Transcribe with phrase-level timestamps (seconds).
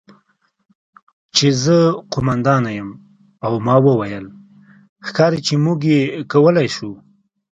[1.35, 1.77] چې زه
[2.13, 2.89] قوماندانه یم
[3.45, 4.25] او ما وویل:
[5.05, 6.93] 'ښکاري چې موږ یې کولی شو'.